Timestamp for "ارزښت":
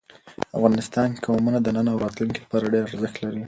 2.85-3.15